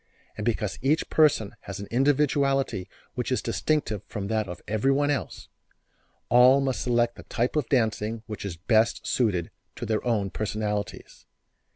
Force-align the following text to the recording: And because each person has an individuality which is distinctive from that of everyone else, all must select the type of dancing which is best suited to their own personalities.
And 0.35 0.43
because 0.43 0.79
each 0.81 1.11
person 1.11 1.55
has 1.69 1.79
an 1.79 1.87
individuality 1.91 2.89
which 3.13 3.31
is 3.31 3.39
distinctive 3.39 4.01
from 4.07 4.29
that 4.29 4.47
of 4.49 4.63
everyone 4.67 5.11
else, 5.11 5.47
all 6.27 6.59
must 6.59 6.81
select 6.81 7.17
the 7.17 7.23
type 7.25 7.55
of 7.55 7.69
dancing 7.69 8.23
which 8.25 8.43
is 8.43 8.57
best 8.57 9.05
suited 9.05 9.51
to 9.75 9.85
their 9.85 10.03
own 10.03 10.31
personalities. 10.31 11.27